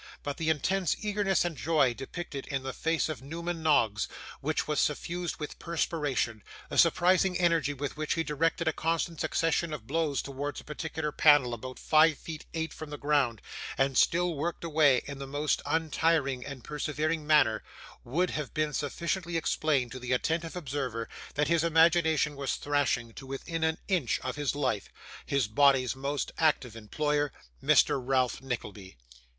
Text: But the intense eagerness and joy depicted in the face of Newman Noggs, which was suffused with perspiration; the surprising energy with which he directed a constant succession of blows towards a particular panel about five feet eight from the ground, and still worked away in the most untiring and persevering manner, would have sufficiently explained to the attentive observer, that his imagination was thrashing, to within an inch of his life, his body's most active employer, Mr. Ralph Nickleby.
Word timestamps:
But 0.23 0.37
the 0.37 0.49
intense 0.49 0.95
eagerness 1.05 1.45
and 1.45 1.55
joy 1.55 1.93
depicted 1.93 2.47
in 2.47 2.63
the 2.63 2.73
face 2.73 3.07
of 3.07 3.21
Newman 3.21 3.61
Noggs, 3.61 4.07
which 4.39 4.67
was 4.67 4.79
suffused 4.79 5.37
with 5.37 5.59
perspiration; 5.59 6.41
the 6.69 6.79
surprising 6.79 7.37
energy 7.37 7.75
with 7.75 7.97
which 7.97 8.15
he 8.15 8.23
directed 8.23 8.67
a 8.67 8.73
constant 8.73 9.21
succession 9.21 9.71
of 9.71 9.85
blows 9.85 10.23
towards 10.23 10.59
a 10.59 10.63
particular 10.63 11.11
panel 11.11 11.53
about 11.53 11.77
five 11.77 12.17
feet 12.17 12.47
eight 12.55 12.73
from 12.73 12.89
the 12.89 12.97
ground, 12.97 13.43
and 13.77 13.95
still 13.95 14.33
worked 14.33 14.63
away 14.63 15.03
in 15.05 15.19
the 15.19 15.27
most 15.27 15.61
untiring 15.67 16.43
and 16.43 16.63
persevering 16.63 17.27
manner, 17.27 17.61
would 18.03 18.31
have 18.31 18.49
sufficiently 18.73 19.37
explained 19.37 19.91
to 19.91 19.99
the 19.99 20.13
attentive 20.13 20.55
observer, 20.55 21.07
that 21.35 21.47
his 21.47 21.63
imagination 21.63 22.35
was 22.35 22.55
thrashing, 22.55 23.13
to 23.13 23.27
within 23.27 23.63
an 23.63 23.77
inch 23.87 24.19
of 24.21 24.35
his 24.35 24.55
life, 24.55 24.89
his 25.27 25.47
body's 25.47 25.95
most 25.95 26.31
active 26.39 26.75
employer, 26.75 27.31
Mr. 27.63 28.01
Ralph 28.03 28.41
Nickleby. 28.41 28.97